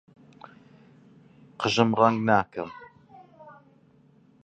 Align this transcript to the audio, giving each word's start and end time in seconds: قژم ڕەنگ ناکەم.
قژم 1.61 1.89
ڕەنگ 1.99 2.17
ناکەم. 2.27 2.69